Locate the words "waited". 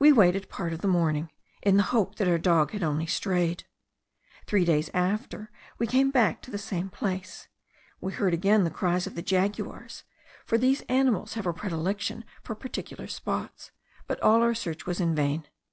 0.12-0.48